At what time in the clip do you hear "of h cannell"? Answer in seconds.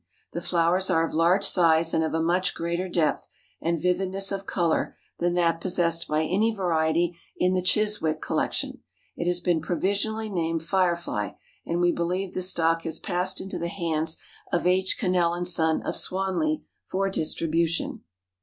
14.51-15.45